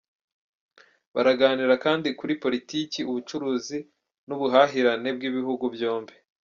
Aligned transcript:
Baraganira 1.15 1.73
kandi 1.85 2.07
kuri 2.19 2.33
Politiki, 2.43 2.99
ubucuruzi 3.09 3.77
n’ubuhahirane 4.27 5.09
bw’ibihugu 5.17 5.65
byombi. 5.75 6.15